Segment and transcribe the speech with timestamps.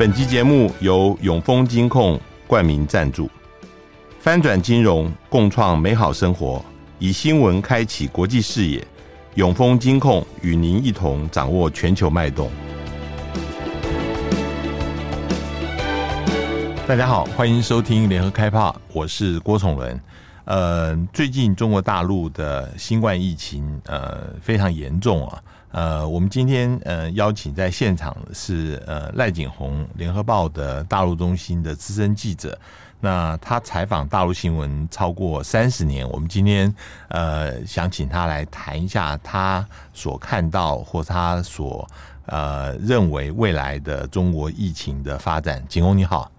[0.00, 3.30] 本集节目由永丰金控冠名赞助，
[4.18, 6.64] 翻转金融，共创美好生活，
[6.98, 8.82] 以新闻开启国际视野。
[9.34, 12.50] 永丰金控与您一同掌握全球脉动。
[16.88, 20.00] 大家好，欢迎收听联合开炮，我是郭崇伦。
[20.46, 25.42] 呃，最近中国大陆的新冠疫情呃非常严重啊。
[25.72, 32.58] 呃，我们今天呃邀请在现场的是呃赖景宏，联合报的大陆中心的资深记者。
[33.02, 36.74] 那他采访大陆新闻超过三十年，我们今天
[37.08, 41.88] 呃想请他来谈一下他所看到或他所
[42.26, 45.64] 呃认为未来的中国疫情的发展。
[45.68, 46.30] 景宏你好。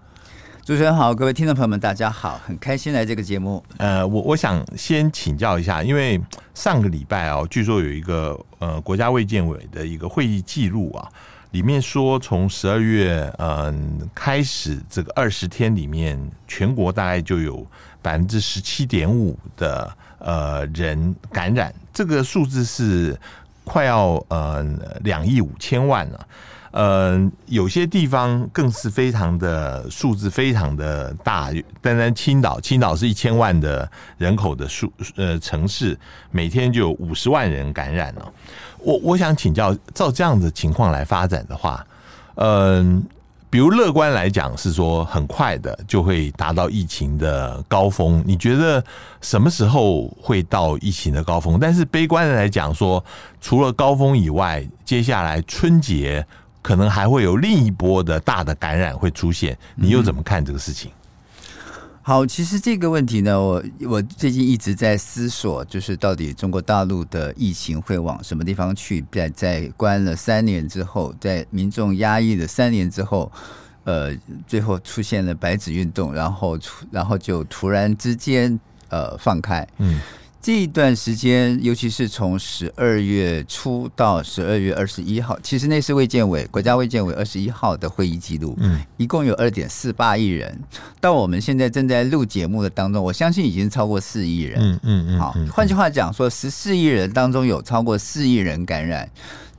[0.64, 3.60] 主持人好，各位听众朋友们，大家好，很开心来这个节目。
[3.78, 6.20] 呃，我我想先请教一下，因为
[6.54, 11.08] 上个礼拜哦，据说有一个呃国家卫健委的一个会议记录啊，
[11.50, 17.66] 里面说从十二月嗯、开始，这个二十天里面，全国大概就有
[18.00, 19.90] 百分之十七点五的
[20.20, 23.18] 呃人感染，这个数字是
[23.64, 24.64] 快要呃
[25.00, 26.28] 两亿五千万了。
[26.72, 31.50] 呃，有些地方更是非常的数字非常的大，
[31.82, 35.98] 单单青岛，青岛是一千万的人口的数呃城市，
[36.30, 38.32] 每天就有五十万人感染了。
[38.78, 41.86] 我我想请教，照这样的情况来发展的话，
[42.36, 43.02] 嗯、呃，
[43.50, 48.82] 比如乐观来讲是说很快的就会达到疫情的高峰，你觉得
[49.20, 51.58] 什么时候会到疫情的高峰？
[51.60, 53.04] 但是悲观的来讲说，
[53.42, 56.26] 除了高峰以外，接下来春节。
[56.62, 60.90] 可能还会有另一波的大的感染会出现，你又怎么看这个事情？
[62.04, 69.04] 好，其实这个问题呢，我我最近一直在思索，就是到底中国大陆的疫情会往什么地方去？
[69.12, 73.30] 在在关了三年之后，在民众压抑了三年之后，
[73.84, 74.12] 呃，
[74.48, 76.58] 最后出现了白纸运动，然后
[76.90, 78.58] 然后就突然之间
[78.88, 80.00] 呃放开，嗯。
[80.42, 90.58] 这一段时间，尤其是从十二月初到十二月二十一号，其实那是卫健委国家卫健委二十一号的会议记录，嗯，一共有二点四八亿人。
[91.00, 95.20] 到我们现在正在录节目的当中，我相信已经超过四亿人，嗯嗯嗯。
[95.20, 99.08] 好，换句话讲说，十四亿人当中有超过四亿人感染。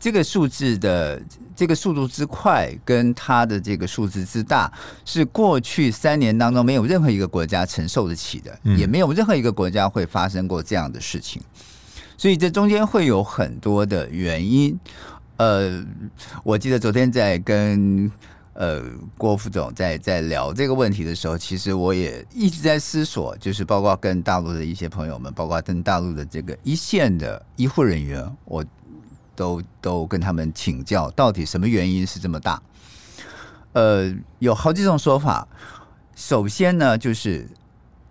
[0.04, 1.22] 这个数字的
[1.56, 4.70] 这个速度之快，跟它的这个数字之大，
[5.06, 11.42] 是过去三年当中没有任何一个国家承受得起的，也没有任何一个国家会发生过这样的事情。
[12.18, 14.78] 所以这中间会有很多的原因。
[15.38, 15.82] 呃，
[16.44, 18.12] 我记得昨天在跟
[18.56, 18.84] 呃
[19.18, 28.62] 郭副总在在聊这个问题的时候，其实我也一直在思索，就是包括跟大陆的一些朋友们，包括跟大陆的这个一线的医护人员，我。
[29.36, 32.62] 都都跟他们请教，到底什么原因是这么大？
[33.74, 35.48] 呃，有好几种说法。
[36.16, 37.48] 首先呢，就是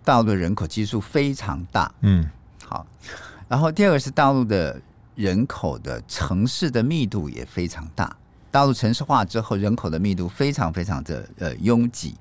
[0.03, 2.29] 大陆的人口基数非常大，嗯，
[2.65, 2.85] 好。
[3.47, 4.81] 然后第二个是大陆的
[5.15, 8.15] 人口的城市的密度也非常大，
[8.51, 12.15] 大陆城市化之后，人口的密度非常非常的呃拥挤。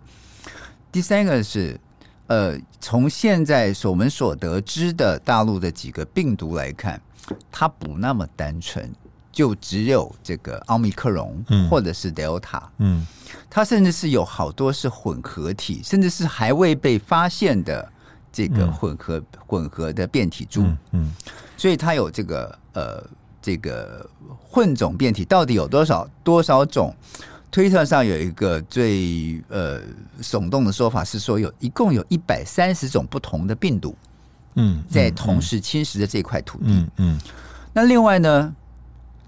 [0.92, 1.80] 第三个是
[2.32, 6.98] 呃，从现在所我们所得知的大陆的几个病毒来看。
[7.52, 8.90] 它不那么单纯，
[9.30, 11.32] 就只有这个奥密克戎，
[11.70, 13.06] 或者是德尔塔，嗯，
[13.48, 17.88] 它甚至是有好多是混合体，甚至是还未被发现的
[18.32, 21.12] 这个混合、嗯、混合的变体株，嗯，嗯，
[21.56, 23.06] 所以它有这个呃
[23.40, 24.04] 这个
[24.50, 26.92] 混种变体到底有多少多少种？
[27.52, 29.78] 推特上有一个最呃
[30.22, 33.94] 耸动的说法是说，有一共有一百三十种不同的病毒。
[34.54, 36.64] 嗯，在同时侵蚀着这块土地。
[36.68, 37.20] 嗯，嗯，
[37.74, 38.54] 那另外呢，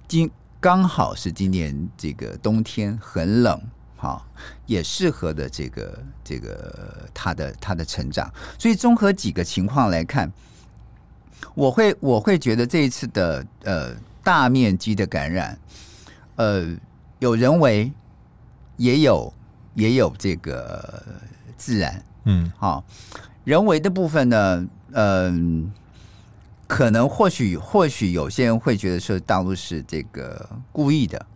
[0.08, 3.60] 今刚好是今年这个冬天很冷，
[3.96, 4.26] 好，
[4.64, 8.32] 也适合的这个这个它的它的成长。
[8.58, 10.32] 所以综合几个情况来看，
[11.54, 15.58] 我会我会觉得这一次的呃大面积的感染，
[16.36, 16.74] 呃，
[17.18, 17.90] 有人为，
[18.76, 19.32] 也有
[19.74, 21.02] 也有这个
[21.56, 22.02] 自然。
[22.24, 22.84] 嗯，好，
[23.44, 24.66] 人为的部分呢。
[24.96, 25.72] 嗯，
[26.68, 31.26] 可能或许或许有些人会觉得说大陆是这个故意的。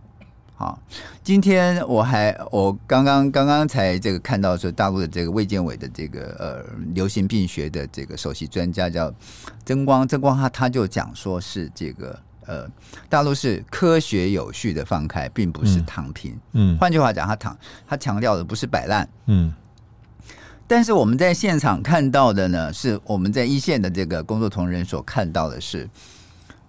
[0.55, 0.81] 好，
[1.25, 6.65] 今天我还我刚刚刚刚才这个看到说大陆的这个卫健委的这个呃
[6.95, 9.13] 流行病学的这个首席专家叫
[9.67, 12.17] 曾光，曾光他他就讲说是这个
[12.49, 12.69] 呃
[13.09, 16.37] 大陆是科学有序的放开，并不是躺平。
[16.55, 17.57] 嗯，换句话讲，他躺
[17.87, 19.09] 他强调的不是摆烂。
[19.27, 19.55] 嗯。
[20.71, 25.89] 但是我们在现场看到的呢，是我们在一线的这个工作同仁所看到的是，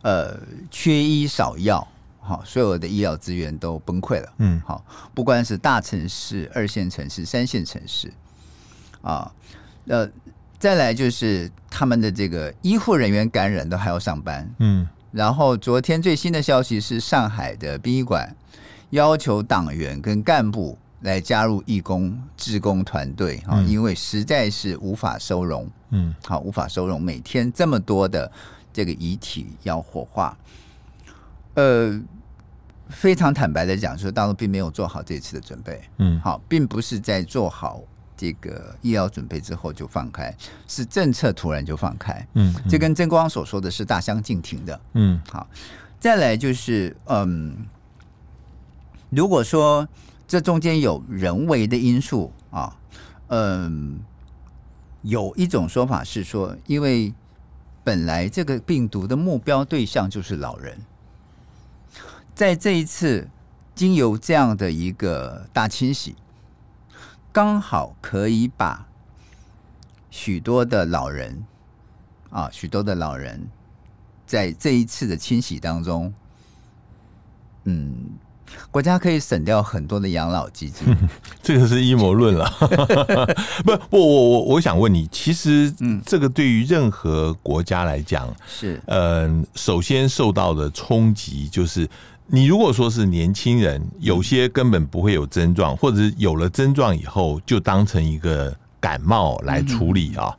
[0.03, 0.39] 呃，
[0.71, 1.85] 缺医少药，
[2.21, 4.33] 好，所有的医疗资源都崩溃了。
[4.37, 8.09] 嗯，好，不管是大城市、二线城市、三线城市，
[9.01, 9.29] 啊，
[9.87, 10.09] 呃，
[10.57, 14.49] 再来就是他们的这个医护人员感染都还要上班。
[14.59, 18.35] 嗯，然后昨天最新的消息是，上海的殡仪馆
[18.91, 25.69] 要求党员跟干部来加入义工、志工团队啊，嗯、因为实在是无法收容。
[25.89, 28.31] 嗯，好，无法收容每天这么多的
[28.71, 30.37] 这个遗体要火化。
[31.53, 32.01] 呃。
[32.91, 37.83] 非常坦白的讲，说大陆并没有做好这次的准备，嗯，好，并不是在做好
[38.19, 40.35] 这个医疗准备之后就放开，
[40.67, 45.47] 是政策突然就放开，嗯，这跟曾光所说的是大相径庭的，嗯，好，
[46.01, 47.55] 再来就是，嗯，
[49.09, 49.87] 如果说
[50.27, 52.75] 这中间有人为的因素啊，
[53.27, 54.01] 嗯，
[55.03, 57.13] 有一种说法是说，因为
[57.85, 60.77] 本来这个病毒的目标对象就是老人。
[62.35, 63.29] 在这一次，
[63.73, 66.15] 经由这样的一个大清洗，
[67.31, 68.87] 刚好可以把
[70.09, 71.45] 许多的老人
[72.31, 73.47] 啊，许多的老人，
[74.25, 76.13] 在这一次的清洗当中，
[77.65, 77.95] 嗯，
[78.71, 80.87] 国家可以省掉很多的养老基金。
[81.41, 82.49] 这个是阴谋论了，
[83.63, 91.87] 不不，我我我想问你，其实，嗯，这个对于任何国家来讲，是，嗯，首先受到的冲击就是。
[92.31, 100.31] 你如果说是年轻人，有些根本不会有症状，或者是有了症状以后就当成一个感冒来处理啊。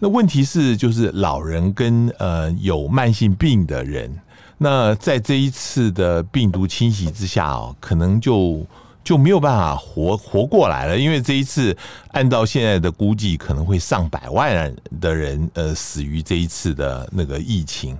[0.00, 4.12] 那问题是，就是老人跟呃有慢性病的人，
[4.58, 8.66] 那在这一次的病毒侵袭之下哦，可能就
[9.04, 10.98] 就没有办法活活过来了。
[10.98, 11.76] 因为这一次
[12.08, 17.96] 按照现在的估计，可能会上百万人的人呃死于这一次的那个疫情。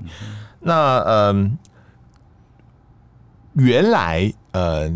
[0.58, 1.56] 那嗯。
[3.59, 4.89] 原来，呃，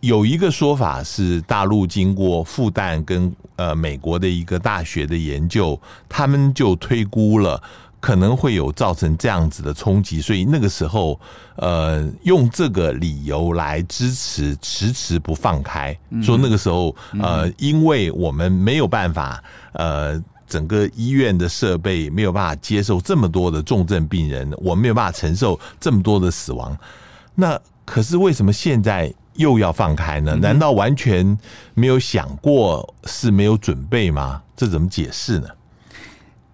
[0.00, 7.60] 有一个说法是，大陆经过复旦跟呃美国的一个大学的研究，他们就推估了
[8.00, 11.18] 可能会有造成这样子的冲击，所以那个时候，
[11.56, 19.42] 呃，用这个理由来支持 迟迟不放开，说那个时候，呃，因为我们没有办法，
[19.72, 26.78] 呃，整个医院的设备没有办法接受这么多的重症病人，我没有办法承受这么多的死亡，
[27.34, 27.60] 那。
[27.84, 30.36] 可是为什么现在又要放开呢？
[30.36, 31.36] 难道完全
[31.74, 34.42] 没有想过是没有准备吗？
[34.56, 35.48] 这怎么解释呢？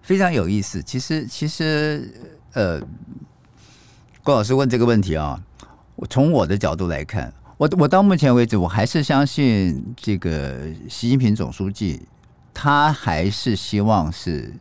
[0.01, 0.81] 非常有意思。
[0.81, 2.11] 其实，其实，
[2.53, 2.81] 呃，
[4.23, 5.39] 郭老师问这个问题啊，
[5.95, 10.57] 我从我的角度来看，我我到目前为止，我还是相信这个
[10.89, 12.01] 习近平总书记，
[12.53, 14.51] 他还是希望是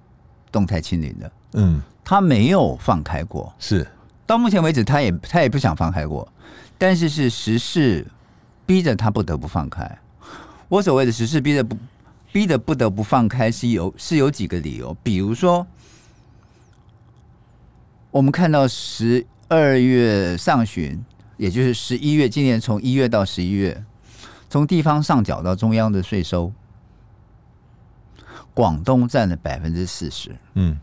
[0.53, 1.32] 动态清零的。
[1.55, 3.50] 嗯，他没有放开过。
[3.59, 3.87] 是
[4.26, 6.31] 到目前为止，他也他也不想放开过。
[6.78, 8.06] 但是是时事
[8.64, 9.98] 逼着他不得不放开。
[10.69, 11.76] 我所谓的时事逼着不
[12.30, 14.96] 逼得不得不放开，是有是有几个理由。
[15.02, 15.66] 比如说，
[18.10, 21.02] 我们看到十二月上旬，
[21.36, 23.82] 也就是十一月，今年从一月到十一月，
[24.48, 26.52] 从地方上缴到中央的税收，
[28.54, 30.36] 广东占了百分之四十。
[30.54, 30.78] 嗯，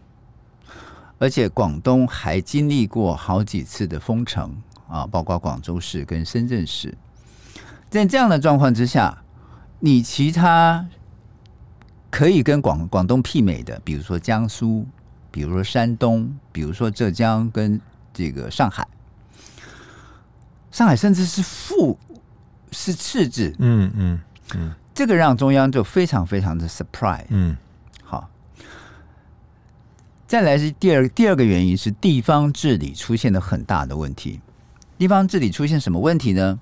[1.19, 4.55] 而且广东还经历过好几次的封城。
[4.88, 6.96] 啊，包括广州市跟深圳市，
[7.89, 9.24] 在这样的状况之下，
[9.80, 10.88] 你其他
[12.10, 14.86] 可以跟广广东媲美的，比如说江苏，
[15.32, 17.80] 比如说山东，比如说浙江跟
[18.13, 18.88] 这个上海，
[20.72, 21.98] 上海甚至是负
[22.72, 24.20] 是赤字，嗯嗯
[24.54, 27.58] 嗯，这个让中央就非常非常的 surprise，嗯，
[28.04, 28.30] 好，
[30.27, 34.39] 再来是第二第二个原因是地方治理出现了很大的问题。
[34.98, 36.60] 地方治理出现什么问题呢？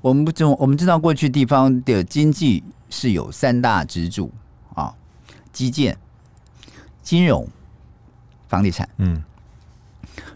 [0.00, 4.32] 我们不知我们知道过去地方的经济是有三大支柱
[4.74, 4.94] 啊，
[5.52, 5.98] 基建、
[7.02, 7.46] 金融、
[8.48, 8.88] 房地产。
[8.96, 9.22] 嗯，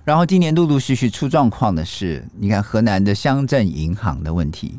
[0.05, 4.79] 然后今年陆陆续续出状况的是，你看河南的乡镇银行的问题，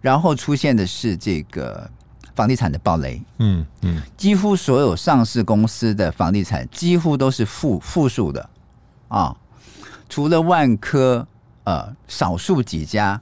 [0.00, 1.90] 然后出现的是这个
[2.36, 3.20] 房地产的暴雷。
[3.38, 8.48] 嗯嗯，几乎所有上市公司的房地产几乎都是负负数的
[9.08, 9.36] 啊，
[10.08, 11.26] 除了万科。
[11.64, 13.20] 呃，少数几家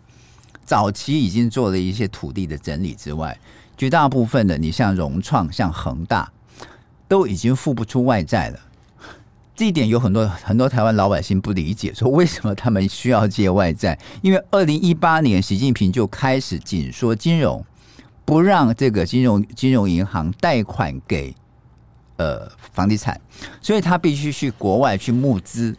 [0.64, 3.38] 早期已经做了一些土地的整理之外，
[3.76, 6.32] 绝大部分的，你像融创、像恒大，
[7.06, 8.60] 都已经付不出外债了。
[9.54, 13.98] 这一点有很多很多台湾老百姓不理解，说为什么他们需要借外债？
[14.22, 17.62] 因为二零一八年习近平就开始紧缩金融，
[18.24, 21.34] 不让这个金融金融银行贷款给
[22.16, 23.20] 呃房地产，
[23.60, 25.76] 所以他必须去国外去募资。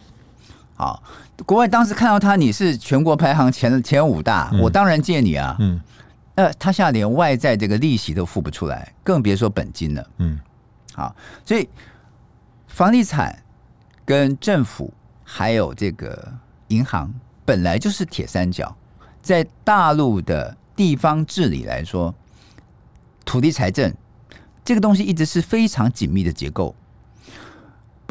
[0.81, 1.03] 好，
[1.45, 5.55] 国外当时看到他，你是全国排行前前五大，嗯、我当然借你啊。
[5.59, 5.79] 嗯，
[6.33, 10.09] 呃，他现在连外债这个利息都付不出来，更别说本金了。
[10.17, 10.39] 嗯，
[10.95, 11.69] 好，所以
[12.65, 13.43] 房地产
[14.03, 14.91] 跟政府
[15.23, 16.33] 还有这个
[16.69, 17.13] 银行
[17.45, 18.75] 本来就是铁三角，
[19.21, 22.11] 在大陆的地方治理来说，
[23.23, 23.93] 土地财政
[24.65, 26.75] 这个东西一直是非常紧密的结构。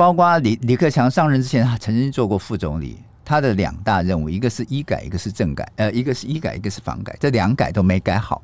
[0.00, 2.96] 包括李李克强上任之前，他曾经做过副总理。
[3.22, 5.70] 他的两大任务，一个是医改，一个是政改。
[5.76, 7.14] 呃，一个是医改，一个是房改。
[7.20, 8.40] 这两改都没改好，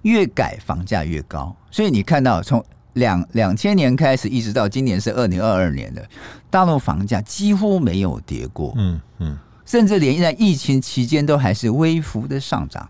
[0.00, 1.54] 越改房价越高。
[1.70, 6.08] 所以你看到从两两千年开始，一直到今年是二零二二年的
[6.48, 8.72] 大陆房价几乎没有跌过。
[8.78, 9.36] 嗯嗯，
[9.66, 12.88] 甚至连在疫情期间都还是微幅的上涨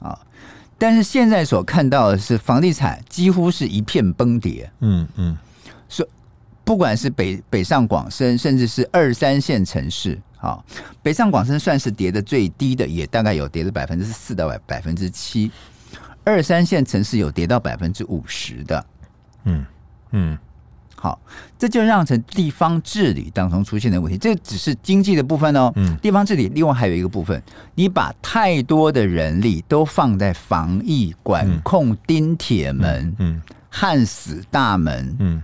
[0.00, 0.18] 啊。
[0.78, 4.72] 但是现在所看到的是房地产几乎是一片崩跌。
[4.80, 5.36] 嗯嗯。
[6.64, 10.62] 不管是北北上广深，甚至是二三线城市，啊，
[11.02, 15.50] 北上广深算是跌的最低的，也大概有跌了百分之四到百分之七，
[16.24, 18.86] 二三线城市有跌到百分之五十的，
[19.44, 19.66] 嗯
[20.12, 20.38] 嗯，
[20.94, 21.20] 好，
[21.58, 27.42] 这就让成地方治理当中出现的问题，这只是经济的部分哦，嗯，地方治理另外还有一个部分，
[27.74, 35.42] 你把太多的人力都放在防疫管控钉铁门，嗯，焊死大门，嗯。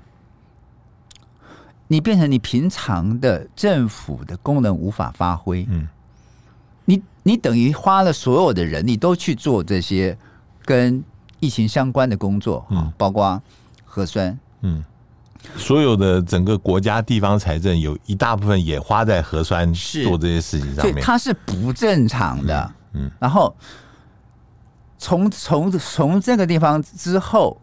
[1.91, 5.89] 你变成你平常的政府的功能无法发挥，嗯，
[6.85, 10.17] 你你等于花了所有的人力都去做这些
[10.67, 11.03] 跟
[11.41, 13.43] 疫情相关的工作，嗯，包括
[13.87, 14.85] 核酸，嗯，
[15.57, 23.57] 所有的整个国家地方财政有一大部分也花在核酸做这些事情上面，它是不正常的，嗯，然后
[24.99, 27.59] 从从从这个地方之后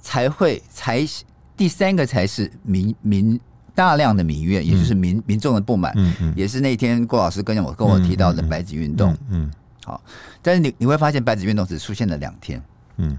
[0.00, 1.06] 才会才
[1.56, 3.40] 第三个才是民民。
[3.74, 9.50] 大量的民怨，也就是民民众的不满，嗯嗯，也是那天郭老师跟我跟我提到的白纸运动，嗯，
[9.84, 10.00] 好，
[10.42, 12.62] 但是你你会发现白纸运动只出现了两天，
[12.96, 13.18] 嗯，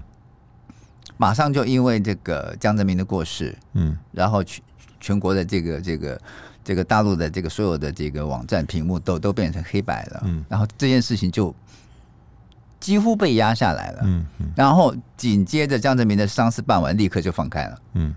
[1.16, 4.62] 马上就因为这个江泽民的过世，嗯，然后全
[5.00, 6.20] 全国的这个这个
[6.64, 11.54] 这个大陆的这个所有的这个网站屏幕都都变成黑白了，嗯，然后这件事情就
[12.78, 18.14] 几乎被压下来了，嗯嗯，然后紧接着江泽民的丧事办完，立刻就放开了，嗯。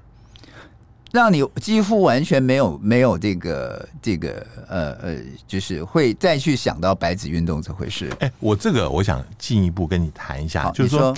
[1.15, 5.15] 让你几乎完全没有没有这个这个呃呃，
[5.47, 8.11] 就是会再去想到白纸运动这回事。
[8.19, 11.15] 哎，我这个我想进一步跟你谈一下，就是说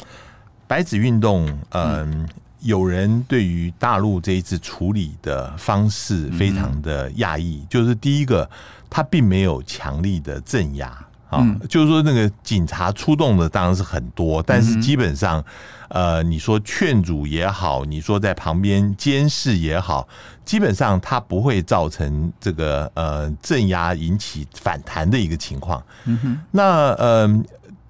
[0.67, 8.47] 白纸运动，嗯，有人对于大陆这一次处理的方式非常的讶异，就是第一个，
[8.89, 11.06] 他并没有强力的镇压。
[11.29, 15.43] 啊，就是说那个警察出动的当然是很多，但是基本上，
[15.89, 20.07] 呃，你说劝阻也好，你说在旁边监视也好，
[20.45, 25.83] 基本上它不会造成这个呃镇压引起反弹的一个情况。
[26.05, 27.43] 嗯哼，那呃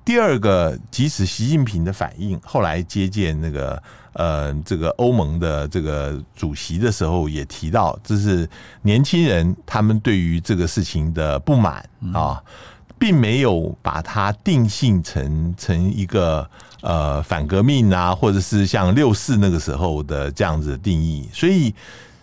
[0.03, 8.50] 第二个，即使习近平的反应后来接见那个呃这个欧盟的这个主席的时候，也提到这是
[8.82, 12.41] 年轻人他们对于这个事情的不满啊。
[12.98, 16.50] 并没有把它定性成成一个
[16.82, 21.74] 呃反革命啊，或者是像六四那个时候的这样子的定义，所以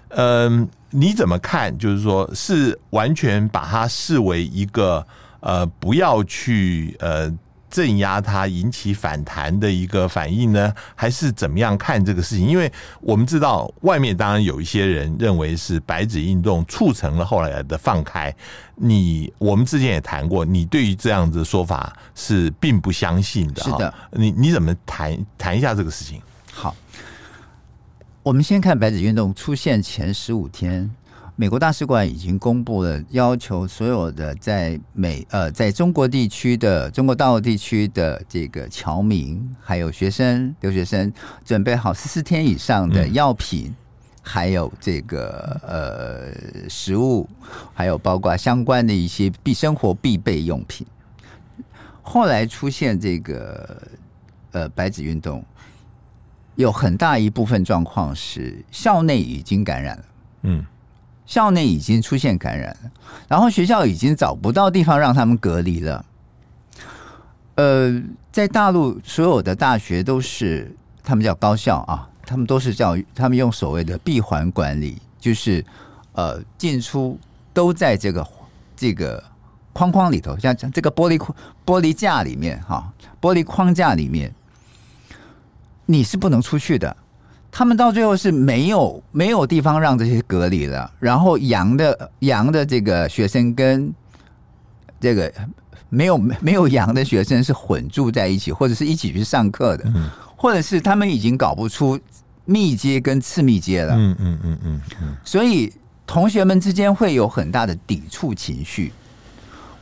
[0.09, 1.77] 嗯、你怎么看？
[1.77, 5.07] 就是说，是完全把它视为一个
[5.41, 7.33] 呃不要去呃。
[7.75, 12.47] 镇压它引起反弹的一个反应呢，还是怎么样看这个事情？
[12.47, 18.33] 因为我们知道，外面当然有一些人认为是白纸运动促成了后来的放开。
[18.77, 23.65] 你我们之前也谈过，你对于这样子的说法是并不相信的。
[23.65, 26.23] 是的，你你怎么谈谈一下这个事情？
[26.53, 26.77] 好，
[28.23, 30.89] 我们先看白纸运动出现前十五天。
[31.37, 41.13] 美国大使馆已经公布了，要求所有的在美呃在中国地区的中国大陆地区的这个侨民，还有学生、留学生，
[41.45, 43.75] 准备好十四天以上的药品，
[44.23, 47.29] 还有这个呃食物，
[47.73, 50.87] 还有包括相关的一些必生活必备用品。
[52.01, 53.83] 后来出现这个
[54.53, 55.45] 呃白纸运动，
[56.55, 60.05] 有很大一部分状况是校内已经感染了，
[60.43, 60.65] 嗯。
[61.27, 62.77] 校内已经出现感染，
[63.29, 66.05] 然后学校已经找不到地方让他们隔离了。
[67.55, 68.03] 呃，
[68.33, 75.65] 在大陆所有的大学都是他们叫高校啊，他们都是叫他们用所谓的闭环管理，就是
[76.13, 77.19] 呃进出
[77.53, 78.27] 都在这个
[78.77, 79.23] 这个
[79.73, 81.17] 框框里头，像这个玻璃
[81.65, 84.35] 玻璃架里面哈，玻璃框架里面，
[85.87, 86.97] 你是不能出去的。
[87.57, 93.95] 他们到最后是没有没有地方让这些隔离了，然后阳的阳的这个学生跟
[95.01, 95.33] 这个
[95.89, 101.97] 没有没有阳的学生是混住在一起，或者是一起去上课的，嗯、或者是他们已经搞不出
[102.45, 105.73] 密接跟次密接了，嗯嗯嗯嗯嗯，所以
[106.09, 108.93] 同学们之间会有很大的抵触情绪。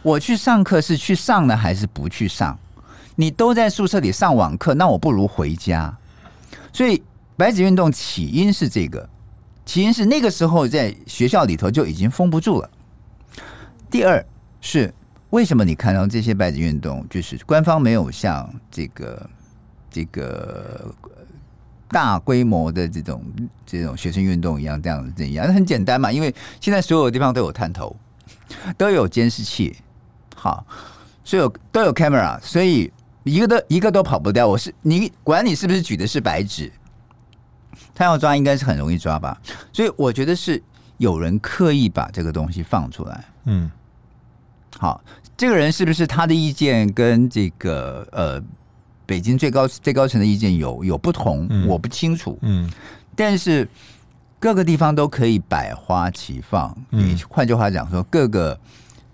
[0.03, 2.59] 我去上课是去上呢，还是不去上？
[3.17, 5.97] 你都在宿舍里上网课，那我不如回家。
[6.71, 7.03] 所以。
[7.37, 9.09] 白纸运动起因是这个，
[9.65, 12.71] 起因是那个时候在学校里头就已经封不住了。
[13.91, 14.25] 第二
[14.61, 14.93] 是
[15.31, 19.31] 为什么你看到这些白纸运动，就是官方没有像这个
[19.91, 20.95] 这个
[21.89, 23.25] 大规模的这种
[23.67, 25.47] 这种学生运动一样这样这样？
[25.47, 27.97] 那很简单嘛，因为现在所有地方都有探头，
[28.77, 29.77] 都有监视器，
[30.37, 30.65] 好，
[31.25, 32.93] 所有都有 camera，所以
[33.25, 34.47] 一个都一个都跑不掉。
[34.47, 36.71] 我是你管你是不是举的是白纸。
[37.95, 39.41] 他要抓应该是很容易抓吧，
[39.73, 40.63] 所以我觉得是
[40.99, 43.25] 有人刻意把这个东西放出来。
[43.45, 43.71] 嗯，
[44.79, 45.03] 好，
[45.37, 48.43] 这个人是不是他的意见跟这个呃
[49.05, 51.47] 北京最高最高层的意见有有不同？
[51.51, 52.39] 嗯，我不清楚。
[52.43, 52.71] 嗯，
[53.17, 53.69] 但是
[54.39, 56.77] 各个地方都可以百花齐放。
[56.91, 58.59] 你换句话讲说，各个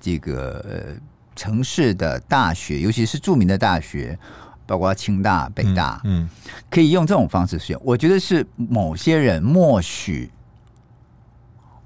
[0.01, 0.97] 这个
[1.35, 4.19] 城市的大学，尤其是著名的大学。
[4.69, 6.29] 包括清大、北大，嗯，嗯，
[6.71, 7.81] 可以用这种方式使用。
[7.83, 10.31] 我觉得是某些人默许，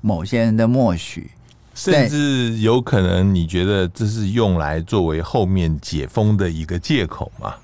[0.01, 1.31] 某些人的默许，
[1.77, 7.55] 甚至有可能你觉得这是用来作为后面解封的一个借口吗？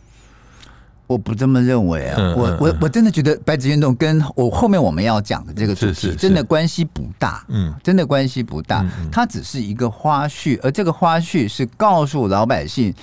[1.08, 12.94] 我不这么认为啊，嗯、我我我真的觉得白纸运动跟我后面我们要讲的这个主题真的关系不大，嗯，真的关系不大，它只是一个花絮，而这个花絮是告诉老百姓。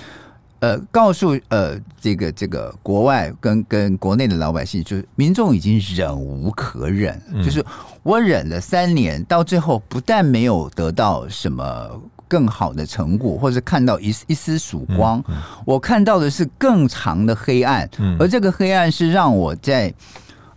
[0.60, 7.62] 呃，告诉呃，这个这个国外跟跟国内的老百姓，就是民众已经忍无可忍，嗯、就是
[8.02, 11.90] 我忍了三年，到最后不但没有得到什么
[12.26, 19.92] 更好的成果，或者看到一一丝曙光，嗯嗯、我看到的是更长的黑暗，嗯、而这个黑暗是让我在，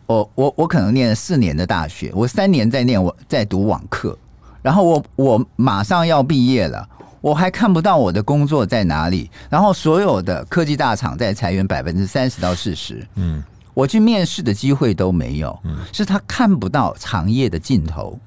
[0.06, 4.18] 我我我可能念了四年的大学，我三年在念我在读网课，
[4.62, 6.88] 然后我我马上要毕业了。
[7.22, 18.18] 我还看不到我的工作在哪里，然后所有的科技大厂在裁员百分之三十到四十，嗯，我去面试的机会都没有，嗯，是他看不到长夜的尽头，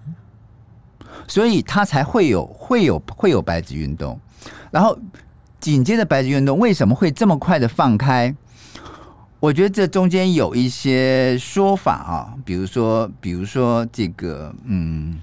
[1.26, 4.20] 所以他才会有会有会有白纸运动，
[4.70, 4.98] 然后
[5.58, 8.34] 紧接着白纸运动为什么会这么快的放开？
[9.40, 15.18] 我觉得这中间有一些说法啊，比如说比如说这个，嗯，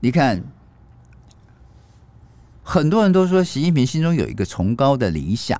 [0.00, 0.42] 你看。
[2.68, 5.58] 很多人都说习近平心中有一个崇高的理想，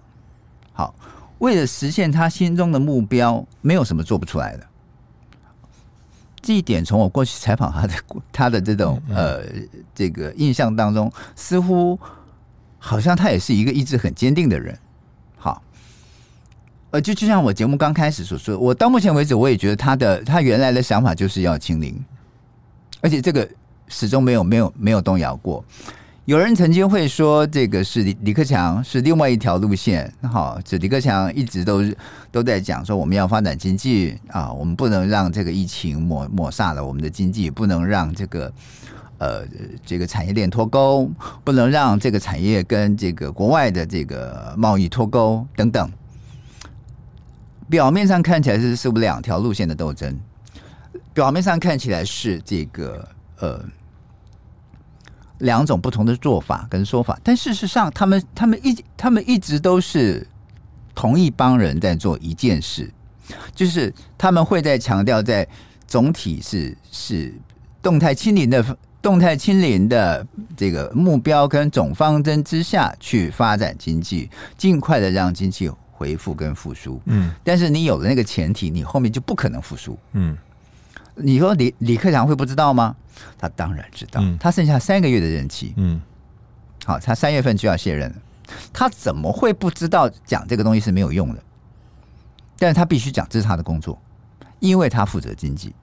[0.73, 0.93] 好，
[1.39, 4.67] 为了实现他心中的目标，没有什么做不出来的。
[6.43, 7.95] 这一点从我过去采访他的
[8.33, 9.45] 他的这种呃
[9.95, 11.97] 这个印象当中，似乎
[12.77, 14.77] 好像他也是一个意志很坚定的人。
[15.37, 15.63] 好，
[16.91, 22.05] 呃，就就像我节目刚开始所说，我到目前为止我也觉得他的他原来的想法就是要清零，
[23.01, 23.49] 而且这个
[23.87, 25.65] 始终没有没有没有动摇过。
[26.27, 30.13] 有人曾经会说，这个是李克强是另外一条路线。
[30.23, 31.85] 好，这李克强一直都
[32.33, 38.53] 都在讲说，我们要发展经济啊，我们不能让这个疫情抹抹杀了我们的经济，不能让这个
[39.19, 39.45] 呃
[39.85, 41.09] 这个产业链脱钩，
[41.45, 45.89] 不能让这个产业跟这个国外的这个贸易脱钩等等。
[47.71, 50.19] 表面上看起来是是不是两条路线的斗争？
[51.15, 53.09] 表面上看起来是这个
[53.39, 53.65] 呃。
[55.39, 60.27] 两种不同的做法跟说法，但事实上，他们他们一他们一直都是
[60.95, 62.91] 同一帮人在做一件事，
[63.55, 65.47] 就是他们会在强调，在
[65.87, 67.35] 总体是是
[67.83, 68.65] 动态清零的
[69.03, 77.01] 动态清零的这个目标跟总方针之下去发展经济，尽快的让经济恢复跟复苏。
[77.05, 79.99] 嗯，但是你有了那个前提，你后面就不可能复苏。
[80.13, 80.37] 嗯。
[81.17, 82.95] 你说李李克强会不知道吗？
[83.39, 84.23] 他当然知道。
[84.39, 86.01] 他剩下三个月的任期，嗯，
[86.85, 88.17] 好，他三月份就要卸任了。
[88.73, 91.43] 他怎么会不知道讲这个东西是没有用的？
[92.59, 93.99] 但是他必须讲，这是他的工作，
[94.61, 95.75] 因为他负责经济。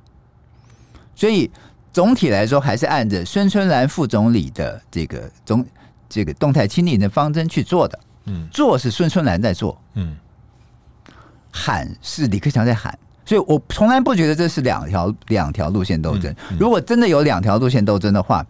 [1.16, 1.50] 所以
[1.92, 5.66] 总体来说，还是按着孙春兰副总理的这个总
[6.08, 8.00] 这个动态清零的方针去做的。
[8.26, 10.16] 嗯，做是孙春兰在做，嗯，
[11.52, 12.98] 喊是李克强在喊。
[13.26, 16.36] 所以我从来不觉得这是两条两条路线斗争。
[16.60, 18.46] 如果真的有两条路线斗争的话，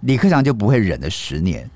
[0.00, 1.68] 李克强就不会忍了十年，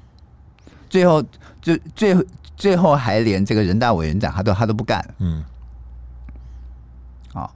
[0.90, 1.22] 最后
[1.60, 2.16] 就最
[2.56, 5.04] 最后还连这个人大委员长他都他都不干。
[5.18, 5.42] 嗯，
[7.32, 7.54] 好，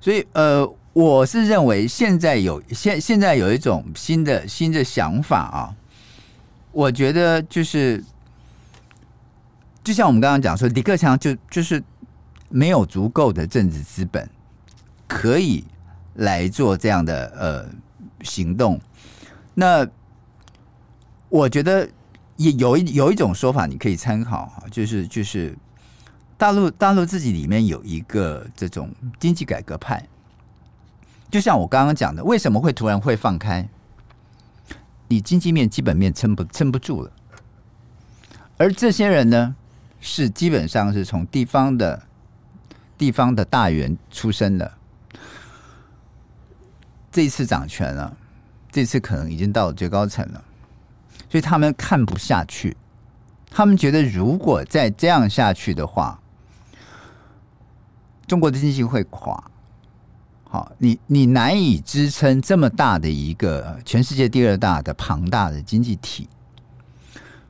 [0.00, 5.74] 所以呃，我是认为现在有现现在有一种新的新的想法啊，
[6.72, 8.02] 我觉得就是
[9.82, 11.82] 就像我们刚刚讲说，李克强就就是
[12.50, 14.28] 没有足够的政治资本
[15.08, 15.64] 可以
[16.16, 17.66] 来做这样的呃
[18.22, 18.78] 行动。
[19.54, 19.88] 那
[21.30, 21.88] 我觉得
[22.36, 25.56] 也有一有一种说法，你可以参考哈，就是就是。
[26.40, 30.08] 大陆大陆自己里面有一个这种经济改革派，
[31.30, 33.68] 就像我刚刚讲的，为什么会突然会放开？
[35.08, 37.12] 你经济面、基本面撑不撑不住了，
[38.56, 39.54] 而这些人呢，
[40.00, 42.04] 是基本上是从地方的
[43.00, 44.70] 地方的大员出身的，
[47.10, 48.14] 这一次掌权了，
[48.70, 50.44] 这次可能已经到最高层了，
[51.30, 52.76] 所以他们看不下去，
[53.50, 56.20] 他们觉得如果再这样下去的话。
[58.26, 59.42] 中国的经济会垮，
[60.44, 66.28] 好，你你难以支撑这么大的一个全世界第二大的庞大的经济体，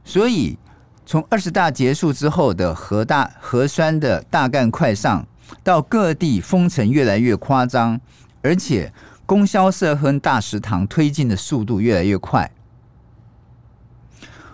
[0.05, 0.57] 所以
[1.05, 5.27] 从二十大结束之后的核大核酸的大干快上，
[5.63, 8.01] 到各地封城越来越夸张，
[8.43, 8.93] 而且
[9.27, 12.51] 供销社和大食堂推进的速度越来越快，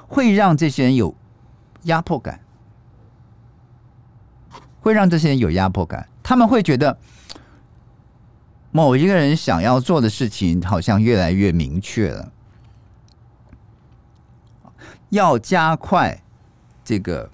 [0.06, 1.14] 会让这些人有
[1.82, 2.40] 压迫感。
[4.80, 6.96] 会让这些人有压迫感，他们会觉得
[8.70, 12.30] 某一个人想要做的事情好像越来越明确了，
[15.08, 16.22] 要加快
[16.84, 17.28] 这个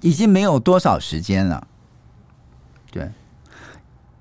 [0.00, 1.66] 已经没有多少时间了，
[2.92, 3.10] 对，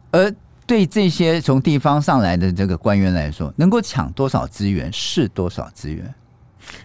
[0.09, 0.33] 而
[0.65, 6.11] 对这些从地方上来的这个官员来说，能够抢多少资源是多少资源。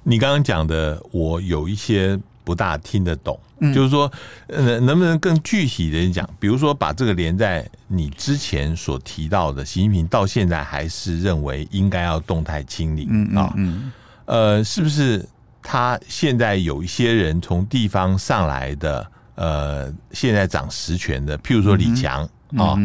[0.03, 3.39] 你刚刚讲的，我有一些不大听得懂。
[3.73, 4.13] 就是说，
[4.49, 6.29] 呃，能不能更具体的讲？
[6.39, 13.55] 比如说，把这个连在你之前所提到的，习近平到现在还是认为应该要动态清理，嗯啊？
[14.27, 15.27] 呃，是不是
[15.63, 22.77] 他现在有一些人从地方上来的，呃，现在掌实权的，譬如说李强啊，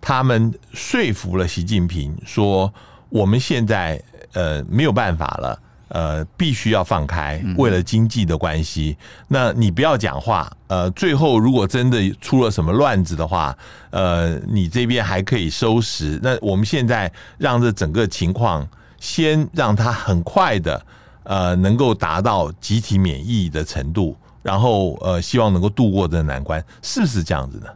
[0.00, 2.72] 他们说服了习近平说，
[3.08, 4.00] 我们现在
[4.32, 5.60] 呃没有办法了。
[5.88, 8.96] 呃，必须要放开，为了经济的关系。
[8.98, 10.50] 嗯、那你不要讲话。
[10.66, 13.56] 呃，最后如果真的出了什么乱子的话，
[13.90, 16.18] 呃，你这边还可以收拾。
[16.20, 18.66] 那我们现在让这整个情况
[18.98, 20.84] 先让它很快的，
[21.22, 27.66] 呃，能够达到集体免疫的程度，然后呃，希望能够度过这个难关，是不是这样子呢？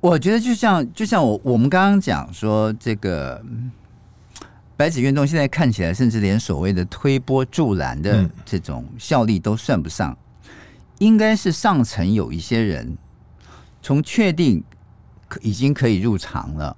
[0.00, 3.40] 我觉得就像就像我我们刚刚讲说这个。
[4.78, 10.14] 白纸运动现在看起来，甚至连所谓的推波助澜的这种效力都算不上。
[10.98, 12.98] 应该是上层有一些人，
[13.80, 14.62] 从确定
[15.40, 16.76] 已经可以入场了，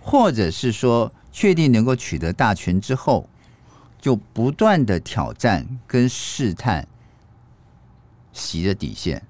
[0.00, 3.28] 或者是说确定能够取得大权之后，
[4.06, 6.86] 就不断的挑战跟试探
[8.32, 9.20] 习的底线，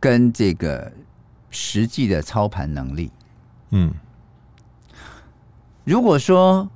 [0.00, 0.92] 跟这个
[1.50, 3.12] 实际的操盘能力，
[3.70, 3.94] 嗯。
[5.84, 6.68] 如果说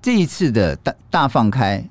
[0.00, 1.84] 这一次的大大放开，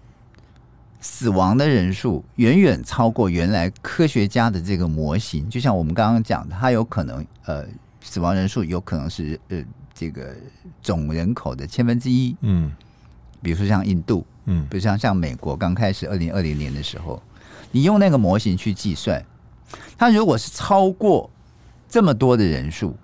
[1.02, 7.66] 死亡的人数远远超过原来科学家的这个模型，就像我们刚刚讲的，它有可能呃
[8.00, 9.62] 死亡人数有可能是呃
[10.00, 10.34] 这个
[10.82, 12.72] 总人口的千分之一，嗯，
[13.42, 17.22] 比如说像印度，嗯，比如像像美国刚开始二零二零年的时候，
[17.72, 19.22] 你用那个模型去计算，
[19.98, 21.30] 它如果是超过
[21.90, 22.96] 这么多的人数，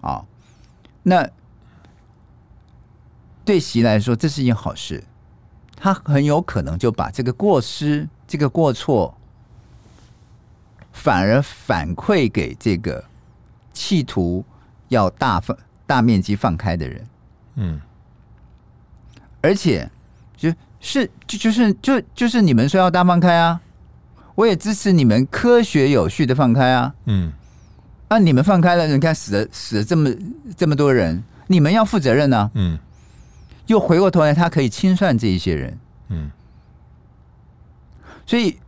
[0.00, 0.24] 啊。
[1.02, 1.28] 那
[3.44, 5.02] 对习来说，这是一件好事。
[5.74, 9.16] 他很有可能就把这个过失、这个过错，
[10.92, 13.02] 反而反馈给这个
[13.72, 14.44] 企图
[14.88, 15.56] 要大放、
[15.90, 17.04] 大面积放开的人。
[17.56, 17.80] 嗯，
[19.40, 19.90] 而且
[20.36, 20.48] 就
[20.78, 23.60] 是就就是就就是你们说要大放开啊，
[24.36, 26.94] 我也支持你们科学有序的放开啊。
[27.06, 27.32] 嗯。
[28.08, 30.10] 那、啊、你们放开了，你看死了死了这么
[30.56, 32.50] 这么多人，你们要负责任呢、啊。
[32.54, 32.78] 嗯，
[33.66, 35.78] 又回过头来，他可以清算这一些人。
[36.08, 36.30] 嗯，
[38.24, 38.58] 所以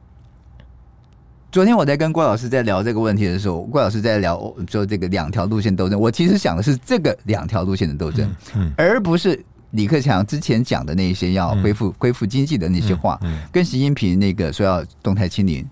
[1.53, 6.01] 昨天我在跟郭老师在聊这个问题的时候，郭老师在聊就这个两条路线斗争。
[6.01, 9.39] 我其实想的是这个两条路线的斗争，嗯，嗯而不是
[9.73, 15.63] 李克强之前讲的那些要恢复、嗯、恢复经济的那些话，嗯嗯、跟习近平那个说要动态清零，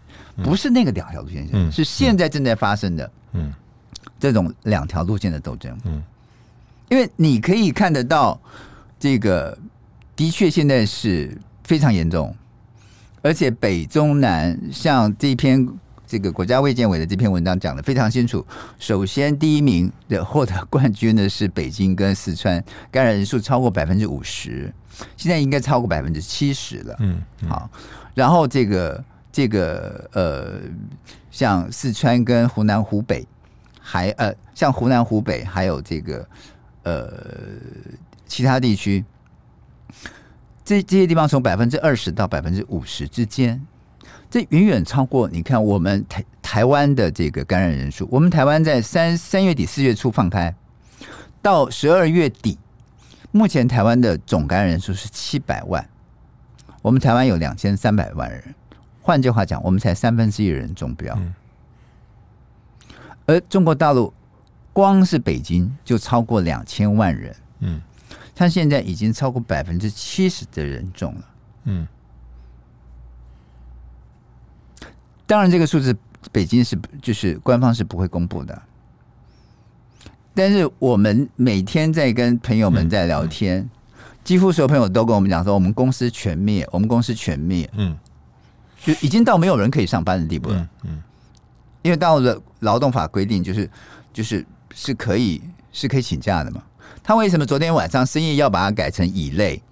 [0.45, 3.11] 不是那个两条路线，嗯、是现在正在发生的。
[3.33, 3.53] 嗯。
[4.19, 6.03] 这种两条路线的斗争，嗯，
[6.91, 8.39] 因为你可以看得到，
[8.99, 9.57] 这个
[10.15, 12.37] 的确现在是非常严重，
[13.23, 15.69] 而且北中南像这篇
[16.07, 18.45] 这个国家卫健委的这篇文章讲的非常清楚。
[18.79, 24.73] 首先，第一名的获得冠军的是北京跟四川，感染人数超过百分之五十，
[25.17, 26.97] 现在应该超过百分之七十了。
[26.99, 27.71] 嗯，嗯，好，
[28.15, 30.61] 然后这个这个呃，
[31.31, 33.25] 像四川跟湖南、湖北，
[33.81, 36.27] 还呃，像湖南、湖北还有这个
[36.83, 37.13] 呃
[38.27, 39.05] 其他地区，
[40.65, 43.61] 这这些地方从百分之二十到百分之五十之间。
[44.31, 48.07] 这远远超过你看我们台台湾的这个感染人数。
[48.11, 50.55] 我们台湾在三三月底四月初放开，
[51.43, 52.57] 到十二月底，
[53.33, 55.85] 目前台湾的总感染人数是七百万。
[56.81, 58.55] 我们台湾有两千三百万人，
[59.03, 61.19] 换句话讲，我们才三分之一人中标。
[63.27, 64.15] 而中国大陆
[64.73, 67.83] 光是北京就超过两千万人，嗯，
[68.41, 71.25] 他现在已经超过百分之七十的人中了，
[71.65, 71.87] 嗯。
[75.27, 75.95] 当然，这个数字
[76.33, 78.63] 北京是就是官方是不会公布的。
[80.33, 83.69] 但是我们每天在跟朋友们在聊天，
[84.25, 87.95] 几乎所有朋友都跟我们讲说，我们公司全灭，我们公司全灭，嗯，
[88.83, 90.57] 就已经到没有人可以上班的地步了。
[90.85, 91.03] 嗯，嗯
[91.83, 93.71] 因为到了劳动法规定就是
[94.15, 96.63] 就是是可以是可以请假的嘛。
[97.03, 99.63] 他为什么昨天晚上深夜要把它改成乙类？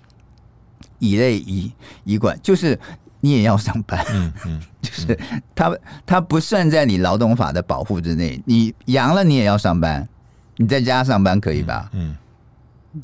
[0.99, 1.73] 乙类乙
[2.05, 2.79] 乙管就是。
[3.21, 5.19] 你也要上班，嗯 嗯，就是
[5.53, 8.41] 他他不算在你劳动法的保护之内。
[8.47, 10.09] 你阳了，你也要上班，
[10.55, 11.91] 你在家上班可以吧？
[11.95, 12.17] 嗯，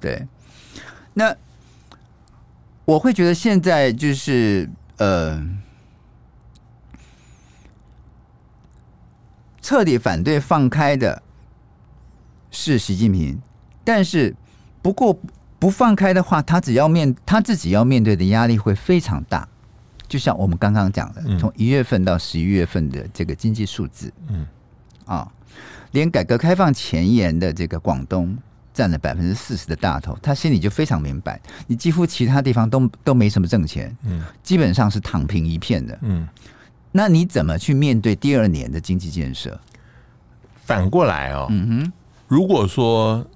[0.00, 0.24] 对。
[1.14, 1.34] 那
[2.84, 5.44] 我会觉得现在就是呃，
[9.60, 11.20] 彻底反对放开的
[12.52, 13.42] 是习近平，
[13.84, 14.34] 但是
[14.82, 15.18] 不过
[15.58, 19.46] 不放开的话，他只要面他自己要面对的压力会非常大。
[20.06, 24.46] 就像我们刚刚讲的，从一月份到十一月份的这个经济数字，嗯，
[25.06, 25.26] 啊，
[25.92, 28.36] 连改革开放前沿的这个广东
[28.72, 36.28] 占了百分之四十的大头，他心里就非常明白，你几乎其他地方都都没什么挣钱，嗯，基本上是躺平一片的，嗯，
[36.92, 39.58] 那你怎么去面对第二年的经济建设？
[40.54, 41.92] 反过来哦，嗯哼，
[42.28, 43.26] 如果说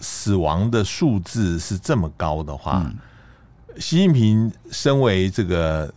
[0.00, 5.92] 死亡的数字是这么高的话，嗯，习近平身为这个。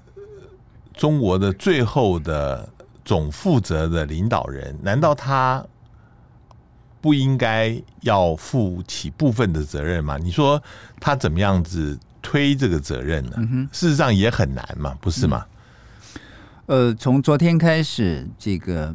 [0.97, 2.67] 中国的最后的
[3.05, 5.63] 总负责的领导人，难道他
[6.99, 10.17] 不应该要负起部分的责任吗？
[10.17, 10.59] 你说
[10.99, 13.33] 他怎么样子推这个责任呢？
[13.37, 15.45] 嗯、事实上也很难嘛，不是吗？
[16.65, 18.91] 呃，从昨天开始，这个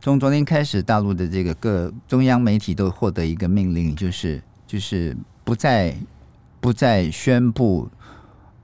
[0.00, 5.94] 从昨天开始，大陆的这个各中央媒体都获得一个命令，就是就是不再
[6.60, 7.88] 不再宣布。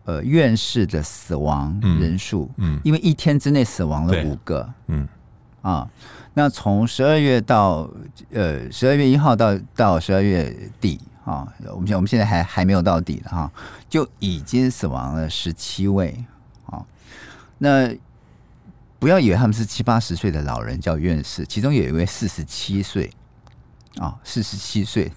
[0.07, 5.09] 呃，院士的死亡人数，嗯，嗯，因为一天之内死亡了五个，嗯，
[5.63, 5.91] 啊，
[6.33, 7.91] 那从十二月到
[8.31, 13.51] 呃十二月一号到到十二月底啊，我们现我们现在还还没有到底的哈，
[13.89, 16.25] 就已经死亡了十七位，
[16.67, 16.87] 啊，
[17.59, 17.93] 那
[18.99, 23.11] 不要以为他们是七八十岁的老人叫院士，其中有一位四十七岁，
[23.99, 25.13] 啊，四十七岁。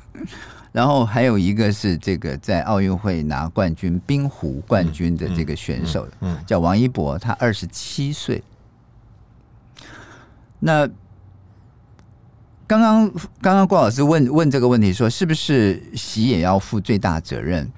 [0.72, 6.08] 然后还有一个是这个在奥运会拿冠军冰壶冠军的这个选手，
[6.46, 8.44] 叫王一博，他二十七岁。
[10.60, 10.88] 那
[12.68, 13.10] 刚刚
[13.42, 17.72] 刚刚郭老师问问这个问题，说是不是习也要负最大责任？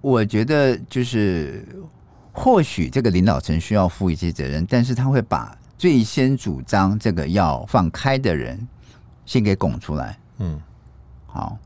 [0.00, 1.64] 我觉得就是
[2.36, 8.56] 或许这个领导层需要负一些责任，但是他会把最先主张这个要放开的人
[9.24, 10.18] 先给拱出来。
[10.38, 10.60] 嗯，
[11.26, 11.58] 好。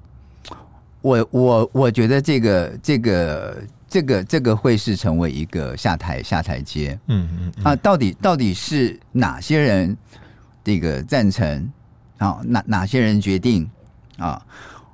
[1.03, 9.97] 我我我觉得这个这个这个这个会是成为一个下台下台阶，嗯嗯啊，到底到底是哪些人
[10.63, 11.73] 这个赞成
[12.19, 12.41] 啊？
[12.45, 13.67] 哪哪些人决定
[14.19, 14.45] 啊？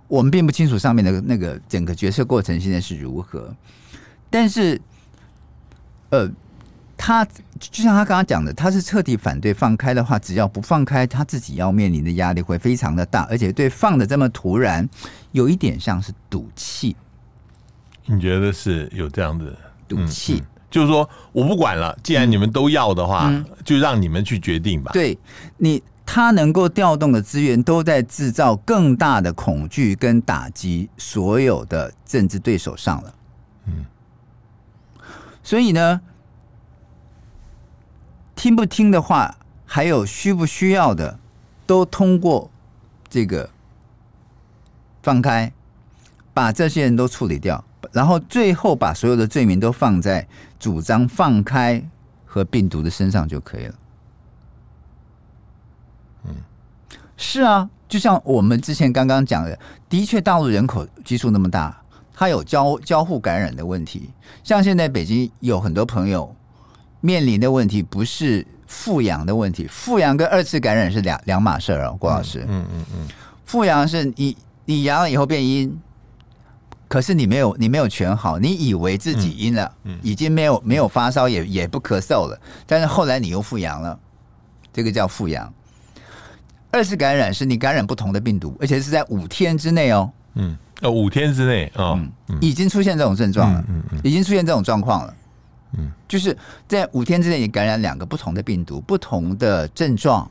[0.06, 3.52] 我们并不清楚上面的那个整个决策过程现在是如何，
[4.30, 4.80] 但是
[6.10, 6.30] 呃。
[6.98, 7.22] 他
[7.60, 14.88] 就像他刚刚讲的，他是彻底反对放开的话，只要不放开，他自己要面临的压力会非常的大，而且对放的这么突然，
[15.32, 16.96] 有一点像是赌气。
[18.06, 19.54] 你觉得是有这样的
[19.86, 20.42] 赌气？
[20.70, 24.90] 就是说我不管了，既然你们都要的话，嗯、就让你们去决定吧。
[24.94, 25.16] 对
[25.58, 33.14] 你，他能够调动的资源都在制造更大的恐惧跟打击所有的政治对手上了。
[33.66, 33.84] 嗯，
[35.46, 36.00] 所以呢
[38.34, 41.20] 听不听的话还有需不需要的
[41.64, 42.50] 都通过
[43.08, 43.48] 这个
[45.04, 45.52] 放开
[46.34, 50.26] 把这些人都处理掉然后最后把所有的罪名都放在
[50.58, 51.80] 主张放开
[52.24, 53.74] 和病毒的身上就可以了。
[57.16, 59.56] 是啊就像我们之前刚刚讲的
[59.88, 61.80] 的确大陆人口基数那么大
[62.16, 64.10] 它有交交互感染的问题。
[64.42, 66.34] 像现在北京有很多朋友
[67.00, 72.44] 面临的问题，不是复阳的问题，复阳跟二次感染是两两码事儿啊，郭老师。
[72.48, 73.08] 嗯嗯嗯，
[73.44, 75.78] 复阳是你你阳了以后变阴。
[76.88, 83.98] 可是你没有，你没有全好，你以为自己阴了，嗯嗯、已经没有没有发烧，也也不咳嗽了，但是后来你又复阳了，
[84.72, 85.52] 这个叫复阳。
[86.70, 90.08] 二次感染是你感染不同的病毒，而且是在五天之内哦。
[90.34, 95.14] 嗯，呃，五天之内哦、嗯，已经出现这种症状了，嗯嗯，已经出现这种状况了，
[95.78, 96.36] 嗯，就是
[96.68, 100.30] 在五天之内你感染两个不同的病毒，不同的症状，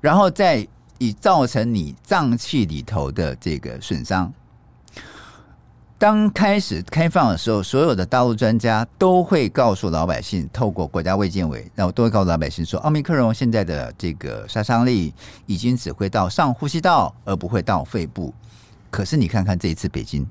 [0.00, 4.32] 然后再以造成你脏器里头的这个损伤。
[5.98, 15.12] 当开始开放的时候，所有的大陆专家都会告诉老百姓，透过国家卫健委，然后都会告诉老百姓说，奥密克戎现在的这个杀伤力
[15.44, 18.32] 已经只会到上呼吸道，而不会到肺部。
[18.90, 20.26] 可是你看看这一次北京，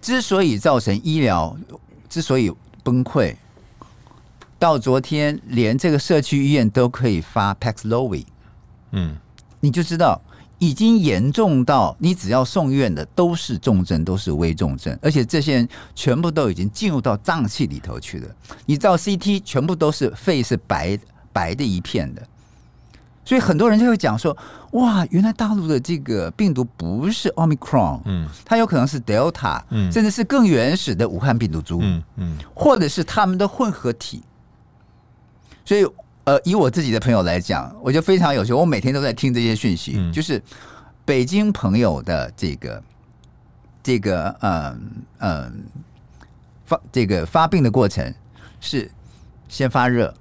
[0.00, 1.56] 之所以造成医疗
[2.08, 2.52] 之所以
[2.82, 3.34] 崩溃，
[4.58, 8.26] 到昨天连这个社区医院都可以发 Paxlovid，
[8.92, 9.16] 嗯，
[9.60, 10.20] 你就知道。
[10.60, 18.36] 已经严重到你只要送院的都是重症，都是危重症，而且这些人全部都已经进入到脏器里头去了。
[18.64, 20.98] 你照 CT，全部都是肺是白
[21.32, 22.26] 白的一片的，
[23.24, 24.36] 所以很多人就会讲说：
[24.72, 34.22] 哇，原来大陆的这个病毒不是 Omicron，嗯，它有可能是 Delta，嗯，甚至是更原始的武汉病毒株，嗯嗯，或者是他们的混合体，
[35.64, 35.86] 所以。
[36.26, 38.50] 呃，以我自己的朋友来讲，我就非常有趣。
[38.50, 40.42] 我每天都在听这些讯息，嗯、就是
[41.04, 42.82] 北京朋友的这个
[43.82, 45.64] 这个嗯嗯
[46.64, 48.10] 发这个发病的过程
[48.58, 48.90] 是
[49.50, 50.14] 先发热，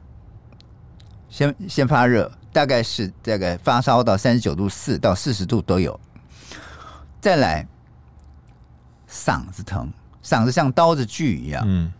[1.29, 5.99] 先先发热，大概是大概发烧到三十九度四到四十度都有，
[7.19, 7.67] 再来
[9.09, 9.91] 嗓子疼，
[10.23, 11.91] 嗓子像刀子锯一样，嗯，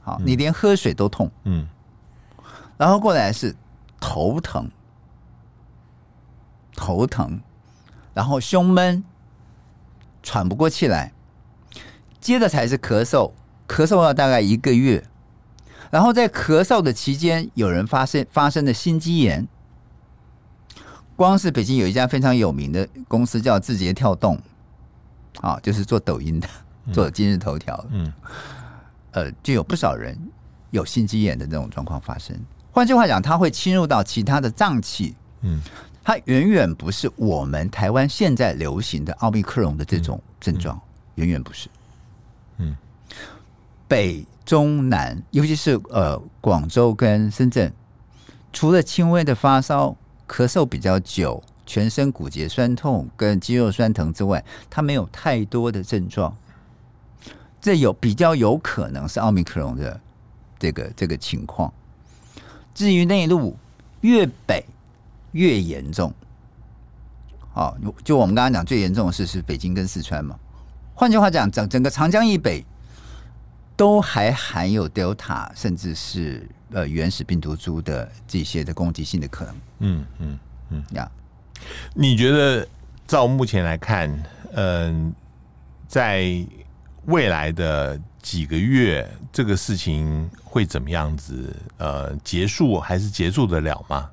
[0.00, 1.66] 好，你连喝水都痛，嗯。
[2.78, 3.56] 然后过来是
[3.98, 4.70] 头疼，
[6.76, 7.40] 头疼，
[8.14, 9.02] 然后胸闷，
[10.22, 11.12] 喘不过气来，
[12.20, 13.32] 接着才是咳嗽，
[13.66, 15.04] 咳嗽了大概一个月，
[15.90, 19.48] 然后在咳嗽的期间，有人发生发生的心肌炎。
[21.16, 24.38] 光是北京有一家非常有名的公司叫字节跳动，
[25.40, 26.46] 啊，就是做抖音的，
[26.92, 28.12] 做今日头条，嗯，
[29.12, 30.16] 呃，就有不少人
[30.70, 32.38] 有心肌炎的这种状况发生。
[32.70, 35.62] 换句话讲，它会侵入到其他的脏器，嗯，
[36.04, 40.78] 它远远不是我们台湾现在流行的奥密克戎的这种症状，
[41.14, 41.70] 远远不是。
[42.58, 42.76] 嗯，
[43.88, 47.72] 北中南，尤其是呃广州跟深圳，
[48.52, 49.96] 除了轻微的发烧、
[50.28, 56.36] 咳嗽比较久、全身骨节酸痛跟肌肉酸疼之外，它没有太多的症状。
[57.60, 60.00] 这有比较有可能是奥密克戎的
[60.58, 61.72] 这个这个情况。
[62.74, 63.56] 至于内陆，
[64.02, 64.64] 越北
[65.32, 66.12] 越严重。
[67.52, 70.38] 好，就我们刚刚讲最严重的是是北京跟四川嘛。
[70.94, 72.64] 换句话讲，整整个长江以北
[73.76, 79.54] 都还含有 Delta，甚至是呃原始病毒株的这些的攻击性的可能。
[79.80, 80.38] 嗯嗯
[80.70, 81.10] 嗯，呀，
[81.94, 82.66] 你觉得
[83.06, 84.10] 照目前来看，
[84.52, 85.12] 嗯、呃，
[85.86, 86.44] 在
[87.04, 91.54] 未来的几个月，这个事情会怎么样子？
[91.78, 94.10] 呃，结束还是结束得了吗？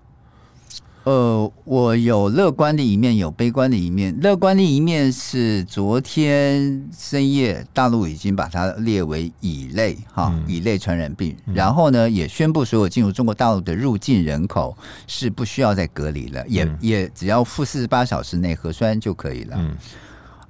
[1.04, 4.18] 呃，我有乐观的一面，有悲观的一面。
[4.22, 11.36] 乐观的一面是昨天深夜，大陆已经把它列为乙类，哈，乙类传染病。
[11.46, 19.56] 嗯、然后呢，也宣布所有进入中国大陆的入境人口是不需要再隔离了，也、嗯、也只要负四十八小时内核酸就可以了。
[19.60, 19.76] 嗯，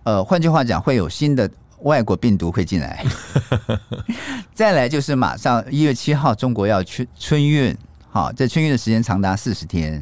[0.04, 1.50] 呃，换句话讲，会有新的。
[1.80, 3.06] 外国病毒会进来，
[4.56, 7.76] 再来就是马上一月七号，中国要春春运，
[8.10, 10.02] 好，在春运的时间长达四十天，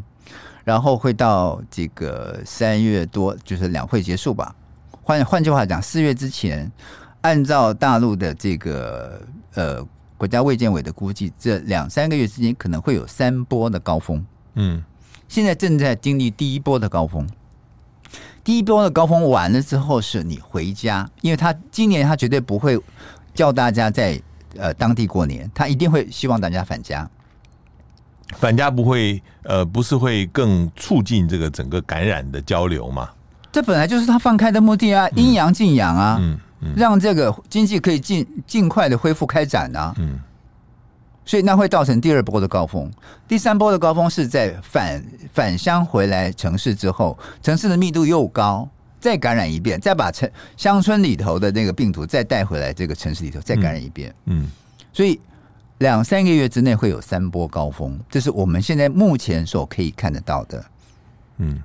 [0.63, 4.55] 然后会到这个三月多，就是两会结束吧。
[5.01, 6.71] 换换句话讲，四月之前，
[7.21, 9.21] 按照大陆的这个
[9.55, 9.85] 呃
[10.17, 14.23] 国家卫健委的估计，这两三个月之间可能会有三波的高峰。
[14.53, 14.83] 嗯，
[15.27, 17.27] 现在正在经历第一波的高峰。
[18.43, 22.79] 第一波的高峰完了之后，是你回家，因为他今年他绝对不会
[23.33, 24.21] 叫大家在
[24.57, 27.09] 呃当地过年，他一定会希望大家返家。
[28.37, 33.09] 返家不会呃，不是会更促进这个整个感染的交流吗？
[33.51, 40.19] 这本来就是他放开的目的啊，阴阳尽阳啊，嗯嗯，让这个经济可以尽尽快的恢复开展啊，嗯，
[41.25, 42.89] 所以那会造成第二波的高峰。
[43.27, 45.03] 第三波的高峰是在返
[45.33, 48.67] 返乡回来城市之后，城市的密度又高，
[48.99, 54.13] 再感染一遍，再把城乡村里头的那个病毒再带回来这个城市里头，再感染一遍。
[54.25, 54.47] 嗯，
[54.93, 55.19] 所以
[55.81, 60.65] 两三个月之内会有三波高峰，这是我们现在目前所可以看得到的。
[61.37, 61.59] 嗯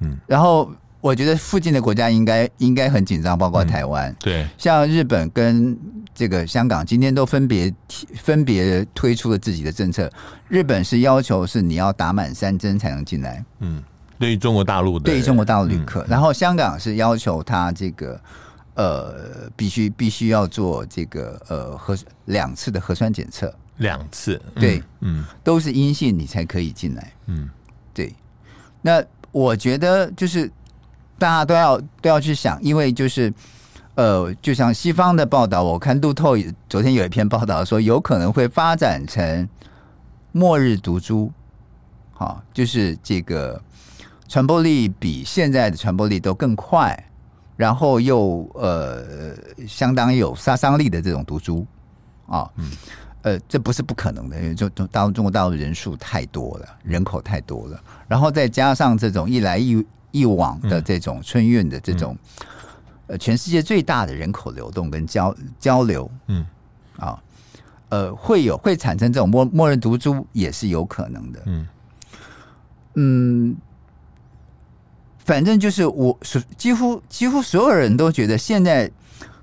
[0.00, 0.70] 嗯，然后。
[1.00, 4.10] 我觉得附近的国家应该应该很紧张，包括台湾。
[4.10, 5.78] 嗯、对，像日本跟
[6.12, 7.72] 这个香港今天都分别
[8.16, 10.10] 分别推出了自己的政策。
[10.48, 13.44] 日本是要求是你要打满三针才能进来。
[13.60, 13.80] 嗯，
[14.18, 18.20] 对于中国大陆的，对于中国大陆旅客，嗯、然后香港是要求他这个
[18.78, 24.40] 呃必须必须要做这个呃核两次的核酸检测，两次。
[24.54, 27.12] 嗯、对，嗯，都是阴性你才可以进来。
[27.26, 27.50] 嗯，
[27.92, 28.14] 对。
[28.80, 30.50] 那我觉得就是。
[31.20, 33.34] 大家都要都要去想，因为就是，
[33.96, 36.36] 呃，就像西方的报道，我看路透
[36.68, 39.48] 昨天有一篇报道说，有可能会发展成
[40.30, 41.32] 末日毒株，
[42.12, 43.60] 好，就是这个
[44.28, 46.96] 传播力比现在的传播力都更快，
[47.58, 49.34] 然后又呃
[49.66, 51.66] 相当有杀伤力的这种毒株
[52.26, 52.70] 啊，嗯，
[53.20, 57.78] 呃，这不是不可能的，因为中大陆中国大陆人数太多了，人口太多了，
[58.08, 59.84] 然后再加上这种一来一。
[60.10, 62.16] 一往的这种春运的这种，
[63.08, 66.46] 呃，全世界最大的人口流动跟交交流，嗯，
[66.96, 67.22] 啊，
[67.90, 71.68] 呃，会有会产生这种默默认毒株也是有可能的，嗯，
[72.94, 73.56] 嗯，
[75.28, 78.90] 反正就是我所几乎几乎所有人都觉得现在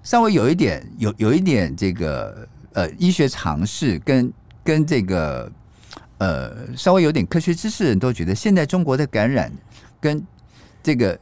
[0.01, 4.33] 稍微有一点有有一点这个呃医学常识跟
[4.63, 5.51] 跟这个
[6.17, 9.51] 呃稍微有点科学知识的人都觉得现在中国的感染
[10.01, 10.25] 跟
[10.81, 11.19] 这个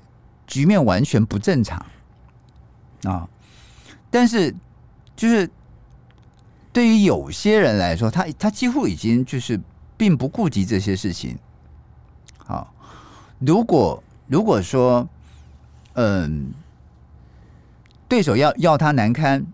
[0.48, 1.86] 局面完全不正常
[3.04, 3.28] 啊！
[4.10, 4.56] 但是，
[5.14, 5.50] 就是
[6.72, 9.60] 对于有些人来说，他他几乎已经就是
[9.98, 11.38] 并不顾及这些事情。
[12.38, 12.74] 好，
[13.40, 14.02] 如果
[14.34, 15.08] 如果说，
[15.94, 16.52] 嗯，
[18.08, 19.46] 对手要要他难堪，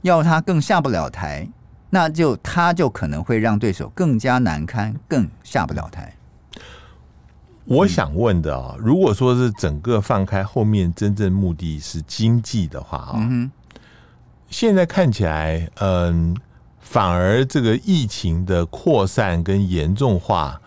[0.00, 1.46] 要他更下不了台，
[1.90, 6.14] 那就他就可能会让对手更加难堪，更下不了台。
[7.66, 13.50] 我想问的啊，如果说是整个放开后面真正目的是经济的话啊，
[14.48, 16.34] 现在看起来，嗯，
[16.80, 20.58] 反而这个疫情的扩散跟严重化，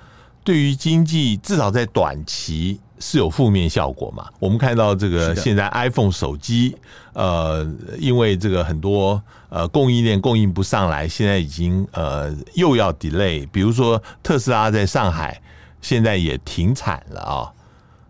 [0.44, 4.30] 对于经济至少在短期是有负面效果嘛？
[4.40, 6.78] 我们看到这个现在 iPhone 手机，
[7.12, 15.42] 呃，因为这个很多呃供应链供应不上来，现在已经呃又要 delay，比如说特斯拉在上海。
[15.84, 17.52] 现在也停产了啊，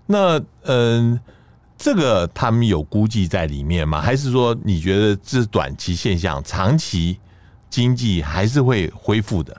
[0.06, 1.18] 那嗯，
[1.78, 4.02] 这个他们有估计在里面吗？
[4.02, 7.18] 还是说你觉得这是短期现象，长期
[7.70, 9.56] 经济还是会恢复的？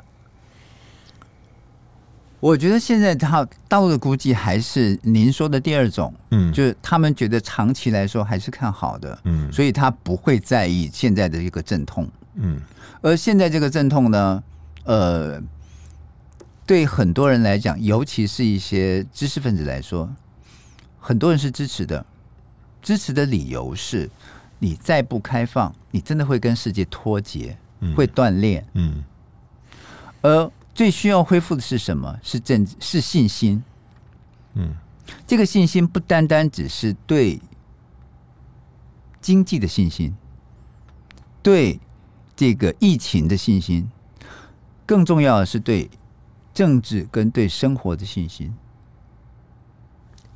[2.42, 12.60] 我觉得现在他大陆的估计还是您说的第二种，嗯，就是他们觉得长期来说还是看好的，嗯，所以他不会在意现在的一个阵痛，嗯，
[13.00, 14.42] 而现在这个阵痛呢，
[14.84, 15.40] 呃。
[16.64, 20.08] 对很多人来讲，尤其是一些知识分子来说，
[20.98, 22.06] 很多人是支持的。
[22.80, 24.08] 支持的理由是，
[24.60, 27.58] 你再不开放，你真的会跟世界脱节，
[27.96, 28.64] 会断裂。
[28.74, 29.02] 嗯。
[30.22, 32.18] 而最需要恢复的是什么？
[32.22, 33.62] 是政治，是信心。
[34.54, 34.74] 嗯。
[35.26, 37.40] 这个信心不单单只是对
[39.20, 40.14] 经济的信心，
[41.42, 41.80] 对
[42.36, 43.90] 这个疫情的信心，
[44.86, 45.90] 更重要的是对。
[46.54, 48.52] 政治跟对生活的信心，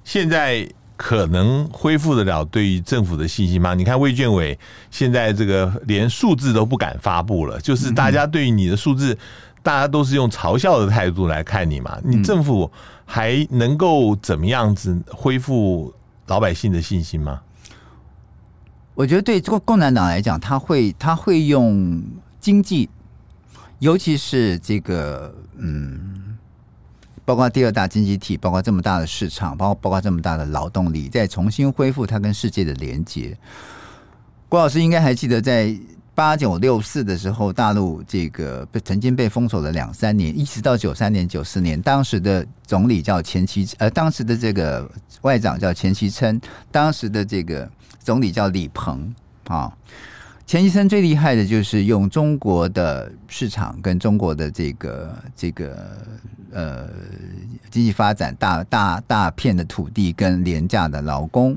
[0.02, 0.66] 现在
[0.96, 3.74] 可能恢复得了对于政府的信心吗？
[3.74, 4.58] 你看卫健委
[4.90, 9.18] 现在这个连数字都不敢发布了，就是大家对于你的数字，
[9.66, 11.98] 大家都是用嘲笑的态度来看你嘛。
[12.04, 12.70] 你政府
[13.04, 15.92] 还能够怎么样子恢复
[16.28, 17.40] 老百姓的信心吗？
[18.94, 22.00] 我觉得对这个共产党来讲，他会他会用
[22.38, 22.88] 经济。
[23.80, 26.38] 尤其是这个，嗯，
[27.24, 33.36] 包括第二大经济体，包括这么大的市场，包括包括这么大的劳动力，再重新恢复它跟世界的连接。
[34.48, 35.76] 郭老师应该还记得，在
[36.16, 44.90] 八九六四的时候，大陆这个被曾经被封锁了两三年，一直到九三年、九四年，当时的总理叫钱其，呃，当时的这个
[45.20, 46.40] 外长叫钱其琛，
[46.72, 49.14] 当时的这个总理叫李鹏
[49.48, 49.70] 啊。
[50.46, 55.86] 钱其琛最厉害的就是用中国的市场跟中国的这个这个
[56.50, 56.88] 呃
[57.70, 61.54] 经济发展，大大大片的土地跟廉价的劳工，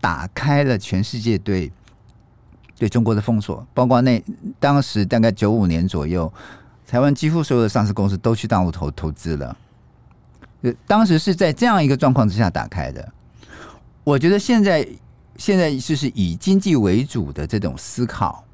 [0.00, 1.72] 打开了全世界对
[2.78, 4.22] 对中国的封锁，包括那
[4.58, 6.32] 当时大概九五年左右，
[6.86, 9.56] 台湾几乎所有的上市公司都去大陆投投资了。
[10.62, 13.12] 呃，当时是在这样一个状况之下打开的。
[14.04, 14.86] 我觉得现在
[15.36, 18.44] 现在就是以经济为主的这种思考。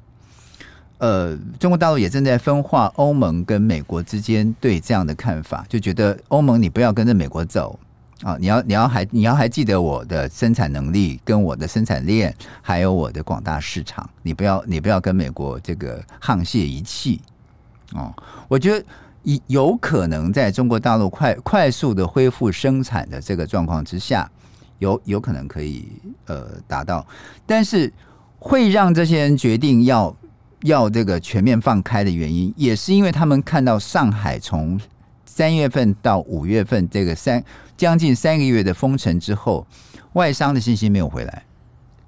[0.99, 7.79] 呃，中国大陆也正在分化欧盟跟美国之间对这样的看法，就觉得欧盟你不要跟着美国走
[8.23, 17.21] 啊，你要你要还你要还记得我的生产能力跟我的生产链，还有我的广大市场，你不要你不要跟美国这个沆瀣一气
[17.93, 18.13] 哦。
[18.47, 18.85] 我觉得
[19.23, 24.29] 有有可能在中国大陆快快速的恢复生产的这个状况之下，
[24.79, 25.87] 有有可能可以
[26.25, 27.05] 呃达到，
[27.45, 27.91] 但是
[28.37, 30.15] 会让这些人决定要。
[30.63, 34.77] 要这个全面放开的原因，也是因为他们看到上海从
[35.25, 37.41] 三月份到五月份这个三
[37.79, 39.65] 将近三个月的封城之后，
[40.11, 41.45] 外商的信心没有回来。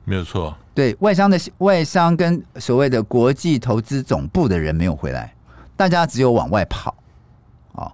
[0.03, 5.34] 没有错，对外商的外商跟所谓的国际投资总部的人没有回来，
[5.78, 6.93] 大家只有往外跑。
[7.72, 7.89] 哦，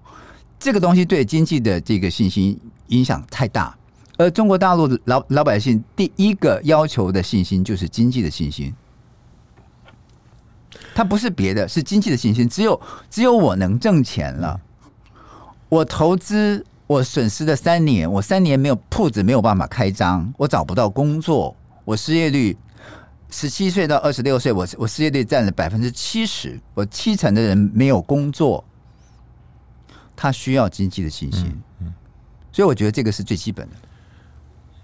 [0.57, 3.78] 这个东西对经济的这个信心影响太大，
[4.17, 8.73] 而中国大陆的老老百姓第一个要求的信心就是经济的信心。
[10.95, 12.49] 它不是别的，是经济的信心。
[12.49, 14.59] 只有只有我能挣钱了，
[15.69, 22.57] 我投资，我损失了三年，我三年没有铺子没有办法开张，我找不到工作，我失业率
[23.29, 28.63] 十七岁到二十六岁，我我失业率占了百分之七十，我七成的人没有工作，
[30.15, 31.61] 他需要经济的信心。
[31.81, 31.93] 嗯，
[32.53, 33.75] 所以我觉得这个是最基本的。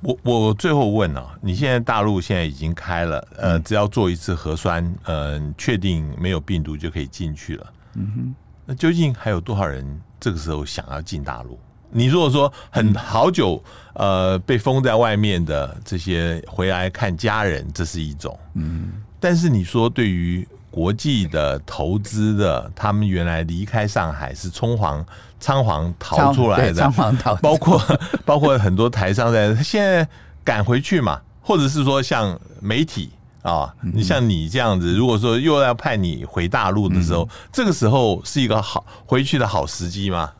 [0.01, 7.73] 我我最后问啊，你现在大陆现在已经开了，呃，只要做一次核酸，嗯，确定没有病毒就可以进去了。
[7.93, 8.35] 嗯哼，
[8.65, 11.57] 那究竟还有多少人这个时候想要进大陆？
[11.93, 13.63] 你如果说很好久，
[13.93, 18.37] 呃，被封在外面的这些回来看家人，这是一种。
[18.55, 25.05] 嗯，但是你说对于国际的投资的，他们原来离开上海是仓皇
[25.39, 27.79] 仓皇逃出来的，仓皇逃，包括
[28.25, 30.07] 包括很多台商在现在
[30.43, 33.11] 赶回去嘛，或者是说像媒体
[33.43, 40.31] 啊，你像你这样子，如果说又要派你回大陆的时候，这个时候是一个好回去的好时机吗？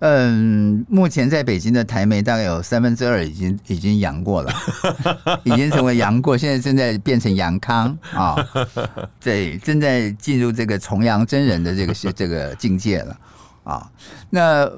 [0.00, 4.52] 嗯，目前在北京的台媒大概有三分之二已经已经阳过了，
[5.42, 8.36] 已经成为阳过，现在正在变成阳康啊，
[9.20, 13.18] 对，正在进入这个重阳真人的这个 这个境界了
[13.64, 13.90] 啊。
[14.30, 14.70] 那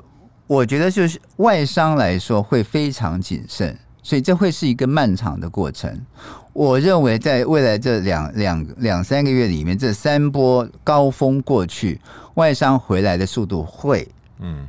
[0.47, 6.01] 我觉得就是外商来说会非常谨慎，所以这会是一个漫长的过程。
[6.55, 12.01] 我认为在未来这两两两三个月里面，这三波高峰过去，
[12.35, 14.09] 外商回来的速度会
[14.39, 14.67] 嗯。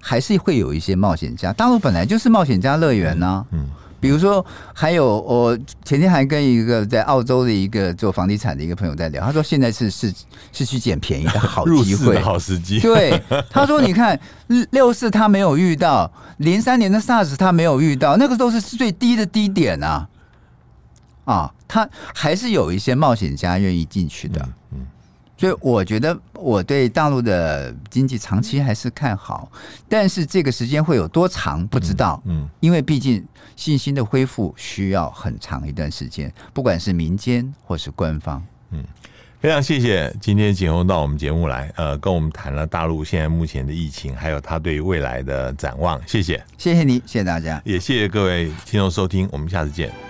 [0.00, 3.46] 还是会有一些冒险家，大陆本来就是冒险家乐园呢。
[3.50, 3.68] 嗯，
[4.00, 10.12] 比如说，还有我前天还跟一个在澳洲的一个做房地产的一个朋友在聊，他说现在是是
[10.52, 12.80] 是去捡便宜的好机会，好时机。
[12.80, 14.18] 对，他说你看
[14.72, 20.08] 六四他没有遇到，零三年的 SARS 他没有遇到，那个都是最低的低点啊。
[21.26, 24.48] 啊，他还是有一些冒险家愿意进去的。
[24.72, 24.86] 嗯。
[25.40, 29.50] 所以我觉得我对大陆的经济长期还是看好，
[29.88, 32.22] 但是这个时间会有多长不知道。
[32.26, 33.26] 嗯，因为毕竟
[33.56, 38.44] 信心的恢复需要很长一段时间，不管是民间或是官方。
[38.72, 38.84] 嗯，
[39.40, 45.98] 非常谢谢今天景洪到我们节目来，呃，跟我们谈了大陆现在目前的疫情，还有他对未来的展望。
[46.06, 50.09] 谢谢，谢谢你，谢谢大家，也谢谢各位听众收听，我们下次见。